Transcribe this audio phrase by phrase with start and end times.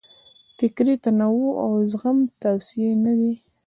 [0.57, 3.33] فکري تنوع او زغم توصیې نه دي.